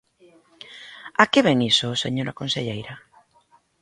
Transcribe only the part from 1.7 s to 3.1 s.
iso, señora conselleira?